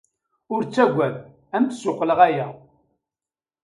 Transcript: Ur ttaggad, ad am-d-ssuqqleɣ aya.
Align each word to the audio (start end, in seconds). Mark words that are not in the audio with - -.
Ur 0.53 0.61
ttaggad, 0.63 1.15
ad 1.55 1.55
am-d-ssuqqleɣ 1.61 2.19
aya. 2.27 2.47